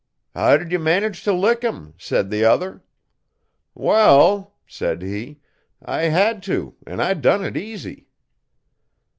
"How 0.33 0.57
did 0.57 0.71
ye 0.71 0.79
manage 0.79 1.23
to 1.25 1.31
lick 1.31 1.61
him?" 1.61 1.93
said 1.95 2.31
the 2.31 2.43
other. 2.43 2.83
'"Wall," 3.75 4.57
said 4.65 5.03
he, 5.03 5.41
"I 5.79 6.05
hed 6.05 6.41
to, 6.49 6.73
an' 6.87 6.99
I 6.99 7.13
done 7.13 7.45
it 7.45 7.55
easy." 7.55 8.07